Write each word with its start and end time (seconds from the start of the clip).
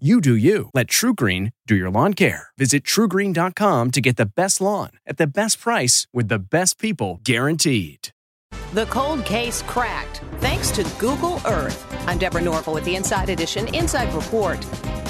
You 0.00 0.20
do 0.20 0.34
you. 0.34 0.70
Let 0.74 0.88
TruGreen 0.88 1.52
do 1.68 1.76
your 1.76 1.88
lawn 1.88 2.14
care. 2.14 2.48
Visit 2.58 2.82
trugreen.com 2.82 3.92
to 3.92 4.00
get 4.00 4.16
the 4.16 4.26
best 4.26 4.60
lawn 4.60 4.90
at 5.06 5.18
the 5.18 5.26
best 5.28 5.60
price 5.60 6.08
with 6.12 6.26
the 6.26 6.40
best 6.40 6.80
people 6.80 7.20
guaranteed. 7.22 8.08
The 8.72 8.86
cold 8.86 9.24
case 9.24 9.62
cracked 9.62 10.20
thanks 10.38 10.72
to 10.72 10.82
Google 10.98 11.40
Earth. 11.46 11.86
I'm 12.08 12.18
Deborah 12.18 12.42
Norville 12.42 12.74
with 12.74 12.84
the 12.84 12.96
Inside 12.96 13.28
Edition 13.28 13.72
Inside 13.72 14.12
Report. 14.12 14.58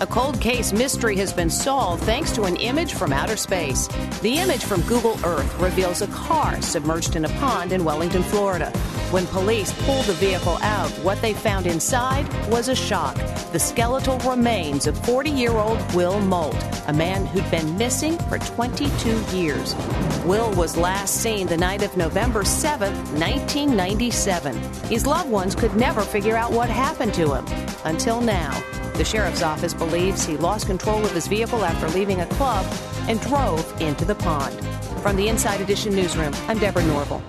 A 0.00 0.06
cold 0.06 0.40
case 0.40 0.72
mystery 0.72 1.14
has 1.16 1.30
been 1.30 1.50
solved 1.50 2.04
thanks 2.04 2.32
to 2.32 2.44
an 2.44 2.56
image 2.56 2.94
from 2.94 3.12
outer 3.12 3.36
space. 3.36 3.86
The 4.22 4.38
image 4.38 4.64
from 4.64 4.80
Google 4.82 5.20
Earth 5.24 5.60
reveals 5.60 6.00
a 6.00 6.06
car 6.06 6.62
submerged 6.62 7.16
in 7.16 7.26
a 7.26 7.28
pond 7.38 7.72
in 7.72 7.84
Wellington, 7.84 8.22
Florida. 8.22 8.72
When 9.10 9.26
police 9.26 9.72
pulled 9.82 10.04
the 10.04 10.12
vehicle 10.12 10.56
out, 10.62 10.88
what 11.02 11.20
they 11.20 11.34
found 11.34 11.66
inside 11.66 12.28
was 12.48 12.68
a 12.68 12.76
shock. 12.76 13.16
The 13.50 13.58
skeletal 13.58 14.18
remains 14.20 14.86
of 14.86 14.96
40 15.04 15.30
year 15.30 15.50
old 15.50 15.78
Will 15.96 16.20
Moldt, 16.20 16.88
a 16.88 16.92
man 16.92 17.26
who'd 17.26 17.50
been 17.50 17.76
missing 17.76 18.16
for 18.28 18.38
22 18.38 19.20
years. 19.36 19.74
Will 20.24 20.52
was 20.52 20.76
last 20.76 21.16
seen 21.16 21.48
the 21.48 21.56
night 21.56 21.82
of 21.82 21.96
November 21.96 22.44
7, 22.44 22.94
1997. 23.18 24.56
His 24.84 25.08
loved 25.08 25.28
ones 25.28 25.56
could 25.56 25.74
never 25.74 26.02
figure 26.02 26.36
out 26.36 26.52
what 26.52 26.70
happened 26.70 27.12
to 27.14 27.34
him 27.34 27.44
until 27.84 28.20
now. 28.20 28.52
The 28.94 29.04
sheriff's 29.04 29.42
office 29.42 29.74
believes 29.74 30.24
he 30.24 30.36
lost 30.36 30.68
control 30.68 31.04
of 31.04 31.10
his 31.10 31.26
vehicle 31.26 31.64
after 31.64 31.88
leaving 31.88 32.20
a 32.20 32.26
club 32.26 32.64
and 33.08 33.20
drove 33.22 33.82
into 33.82 34.04
the 34.04 34.14
pond. 34.14 34.54
From 35.02 35.16
the 35.16 35.26
Inside 35.26 35.60
Edition 35.60 35.96
newsroom, 35.96 36.32
I'm 36.46 36.60
Deborah 36.60 36.84
Norville. 36.84 37.24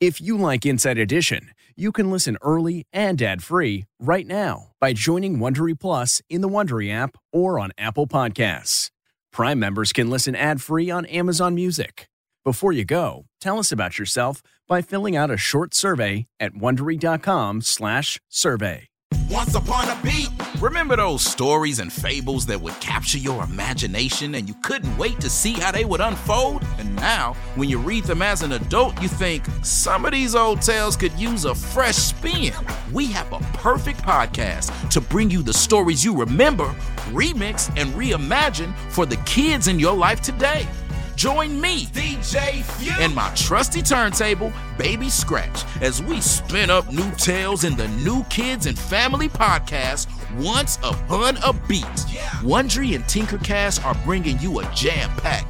If 0.00 0.18
you 0.18 0.38
like 0.38 0.64
Inside 0.64 0.96
Edition, 0.96 1.50
you 1.76 1.92
can 1.92 2.10
listen 2.10 2.38
early 2.40 2.86
and 2.90 3.20
ad-free 3.20 3.84
right 3.98 4.26
now 4.26 4.68
by 4.80 4.94
joining 4.94 5.36
Wondery 5.36 5.78
Plus 5.78 6.22
in 6.30 6.40
the 6.40 6.48
Wondery 6.48 6.90
app 6.90 7.18
or 7.34 7.60
on 7.60 7.70
Apple 7.76 8.06
Podcasts. 8.06 8.88
Prime 9.30 9.58
members 9.58 9.92
can 9.92 10.08
listen 10.08 10.34
ad-free 10.34 10.90
on 10.90 11.04
Amazon 11.04 11.54
Music. 11.54 12.08
Before 12.46 12.72
you 12.72 12.86
go, 12.86 13.26
tell 13.42 13.58
us 13.58 13.72
about 13.72 13.98
yourself 13.98 14.40
by 14.66 14.80
filling 14.80 15.16
out 15.16 15.30
a 15.30 15.36
short 15.36 15.74
survey 15.74 16.26
at 16.40 16.54
wondery.com/survey. 16.54 18.86
Once 19.28 19.54
upon 19.54 19.88
a 19.88 20.02
beat. 20.02 20.30
Remember 20.60 20.96
those 20.96 21.22
stories 21.22 21.78
and 21.78 21.92
fables 21.92 22.46
that 22.46 22.60
would 22.60 22.78
capture 22.80 23.18
your 23.18 23.44
imagination 23.44 24.34
and 24.34 24.48
you 24.48 24.54
couldn't 24.62 24.96
wait 24.96 25.20
to 25.20 25.28
see 25.28 25.52
how 25.52 25.70
they 25.70 25.84
would 25.84 26.00
unfold? 26.00 26.64
Now, 26.96 27.34
when 27.54 27.68
you 27.68 27.78
read 27.78 28.04
them 28.04 28.22
as 28.22 28.42
an 28.42 28.52
adult, 28.52 29.00
you 29.00 29.08
think 29.08 29.44
some 29.62 30.04
of 30.04 30.12
these 30.12 30.34
old 30.34 30.62
tales 30.62 30.96
could 30.96 31.12
use 31.18 31.44
a 31.44 31.54
fresh 31.54 31.96
spin. 31.96 32.52
We 32.92 33.06
have 33.06 33.32
a 33.32 33.38
perfect 33.54 34.02
podcast 34.02 34.90
to 34.90 35.00
bring 35.00 35.30
you 35.30 35.42
the 35.42 35.52
stories 35.52 36.04
you 36.04 36.16
remember, 36.16 36.66
remix, 37.10 37.68
and 37.80 37.90
reimagine 37.94 38.74
for 38.90 39.06
the 39.06 39.16
kids 39.18 39.68
in 39.68 39.78
your 39.78 39.94
life 39.94 40.20
today. 40.20 40.66
Join 41.20 41.60
me, 41.60 41.84
DJ 41.88 42.62
Few, 42.62 42.92
and 42.98 43.14
my 43.14 43.30
trusty 43.34 43.82
turntable, 43.82 44.54
Baby 44.78 45.10
Scratch, 45.10 45.64
as 45.82 46.02
we 46.02 46.18
spin 46.18 46.70
up 46.70 46.90
new 46.90 47.10
tales 47.16 47.64
in 47.64 47.76
the 47.76 47.88
New 47.88 48.24
Kids 48.30 48.64
and 48.64 48.78
Family 48.78 49.28
podcast, 49.28 50.08
Once 50.42 50.78
Upon 50.78 51.36
a 51.44 51.52
Beat. 51.68 51.84
Wondery 52.40 52.94
and 52.94 53.04
Tinkercast 53.04 53.84
are 53.84 53.94
bringing 54.06 54.38
you 54.38 54.60
a 54.60 54.74
jam 54.74 55.10
packed, 55.18 55.49